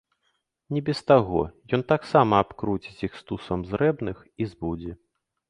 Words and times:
Не 0.77 0.81
без 0.87 1.01
таго, 1.11 1.41
ён 1.79 1.83
таксама 1.93 2.33
абкруціць 2.45 3.03
іх 3.09 3.21
стусам 3.21 3.59
зрэбных 3.75 4.17
і 4.41 4.51
збудзе. 4.57 4.99